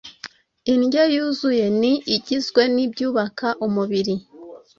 [0.73, 4.15] indyo yuzuye ni igizwe n’ibyubaka umubiri,